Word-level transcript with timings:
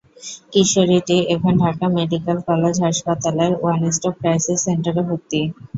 কিশোরীটি 0.51 1.17
এখন 1.33 1.53
Dhaka 1.63 1.85
medical 1.97 2.37
college 2.49 2.75
হাসপাতালের 2.85 3.51
one 3.55 3.81
stop 3.95 4.15
crisis 4.21 4.59
সেন্টারে 4.65 5.01
ভর্তি। 5.07 5.41